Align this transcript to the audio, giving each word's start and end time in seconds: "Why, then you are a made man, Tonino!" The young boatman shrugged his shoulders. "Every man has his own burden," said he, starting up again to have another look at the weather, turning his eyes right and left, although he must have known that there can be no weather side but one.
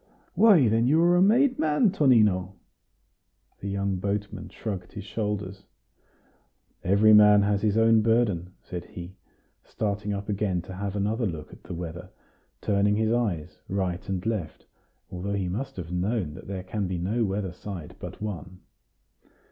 "Why, 0.33 0.67
then 0.67 0.87
you 0.87 0.99
are 1.03 1.15
a 1.15 1.21
made 1.21 1.59
man, 1.59 1.91
Tonino!" 1.91 2.55
The 3.59 3.69
young 3.69 3.97
boatman 3.97 4.49
shrugged 4.49 4.93
his 4.93 5.03
shoulders. 5.03 5.65
"Every 6.83 7.13
man 7.13 7.43
has 7.43 7.61
his 7.61 7.77
own 7.77 8.01
burden," 8.01 8.53
said 8.63 8.83
he, 8.83 9.15
starting 9.63 10.11
up 10.11 10.27
again 10.27 10.63
to 10.63 10.73
have 10.73 10.95
another 10.95 11.27
look 11.27 11.53
at 11.53 11.61
the 11.61 11.75
weather, 11.75 12.09
turning 12.61 12.95
his 12.95 13.11
eyes 13.11 13.59
right 13.69 14.09
and 14.09 14.25
left, 14.25 14.65
although 15.11 15.33
he 15.35 15.47
must 15.47 15.75
have 15.75 15.91
known 15.93 16.33
that 16.33 16.47
there 16.47 16.63
can 16.63 16.87
be 16.87 16.97
no 16.97 17.23
weather 17.23 17.53
side 17.53 17.95
but 17.99 18.19
one. 18.19 18.61